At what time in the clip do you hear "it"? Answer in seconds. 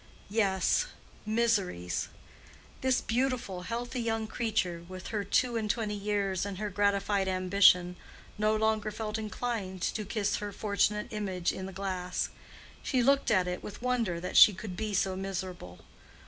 13.47-13.61